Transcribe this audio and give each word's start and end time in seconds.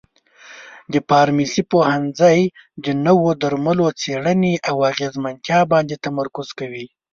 د 0.91 0.93
فارمسي 1.07 1.63
پوهنځی 1.71 2.39
د 2.85 2.85
نوو 3.05 3.29
درملو 3.41 3.87
څېړنې 4.01 4.53
او 4.69 4.75
اغیزمنتیا 4.91 5.59
باندې 5.71 5.95
تمرکز 6.05 6.47
کوي. 6.59 6.85